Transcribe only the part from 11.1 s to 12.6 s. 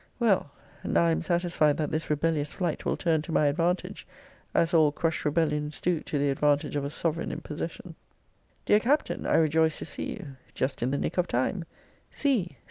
of time See!